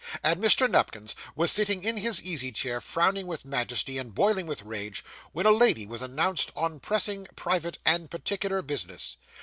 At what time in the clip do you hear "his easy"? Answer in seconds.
1.97-2.51